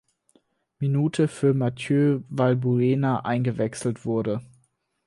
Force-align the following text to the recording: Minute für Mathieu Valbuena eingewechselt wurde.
Minute 0.79 1.27
für 1.27 1.53
Mathieu 1.53 2.21
Valbuena 2.27 3.23
eingewechselt 3.23 4.03
wurde. 4.03 4.41